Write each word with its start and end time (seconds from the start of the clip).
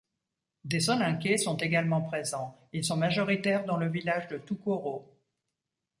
Des 0.63 0.79
Soninkés 0.79 1.37
sont 1.37 1.57
également 1.57 2.01
présents, 2.01 2.57
ils 2.73 2.83
sont 2.83 2.97
majoritaires 2.97 3.65
dans 3.65 3.77
le 3.77 3.87
village 3.87 4.27
de 4.29 4.39
Toukoro. 4.39 5.07